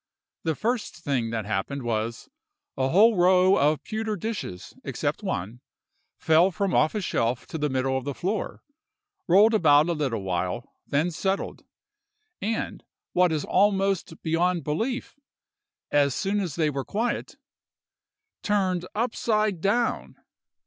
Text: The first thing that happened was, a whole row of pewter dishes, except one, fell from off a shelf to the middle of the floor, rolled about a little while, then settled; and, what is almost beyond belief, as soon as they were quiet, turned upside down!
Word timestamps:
The 0.41 0.55
first 0.55 0.95
thing 0.95 1.29
that 1.29 1.45
happened 1.45 1.83
was, 1.83 2.27
a 2.75 2.89
whole 2.89 3.15
row 3.15 3.55
of 3.55 3.83
pewter 3.83 4.15
dishes, 4.15 4.73
except 4.83 5.21
one, 5.21 5.61
fell 6.17 6.49
from 6.49 6.73
off 6.73 6.95
a 6.95 7.01
shelf 7.01 7.45
to 7.49 7.59
the 7.59 7.69
middle 7.69 7.95
of 7.95 8.03
the 8.03 8.15
floor, 8.15 8.63
rolled 9.27 9.53
about 9.53 9.89
a 9.89 9.93
little 9.93 10.23
while, 10.23 10.67
then 10.87 11.11
settled; 11.11 11.65
and, 12.41 12.83
what 13.13 13.31
is 13.31 13.45
almost 13.45 14.23
beyond 14.23 14.63
belief, 14.63 15.19
as 15.91 16.15
soon 16.15 16.39
as 16.39 16.55
they 16.55 16.71
were 16.71 16.83
quiet, 16.83 17.37
turned 18.41 18.87
upside 18.95 19.61
down! 19.61 20.15